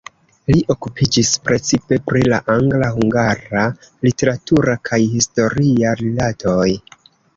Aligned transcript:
Li 0.51 0.61
okupiĝis 0.75 1.29
precipe 1.49 1.99
pri 2.07 2.23
la 2.33 2.39
angla-hungara 2.55 3.67
literatura 4.07 4.75
kaj 4.91 5.01
historia 5.15 5.93
rilatoj. 6.01 6.69